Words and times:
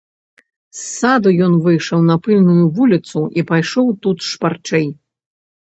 З 0.77 0.79
саду 0.91 1.33
ён 1.47 1.53
выйшаў 1.65 1.99
на 2.09 2.17
пыльную 2.29 2.65
вуліцу 2.79 3.19
і 3.41 3.47
пайшоў 3.55 3.95
тут 4.07 4.17
шпарчэй. 4.33 4.93